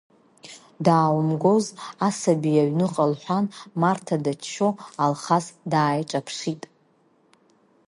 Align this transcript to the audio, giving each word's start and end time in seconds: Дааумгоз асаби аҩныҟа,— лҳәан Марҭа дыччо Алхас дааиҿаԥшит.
Дааумгоз 0.85 1.65
асаби 2.07 2.61
аҩныҟа,— 2.61 3.05
лҳәан 3.11 3.45
Марҭа 3.81 4.15
дыччо 4.23 4.69
Алхас 5.03 5.45
дааиҿаԥшит. 5.71 6.61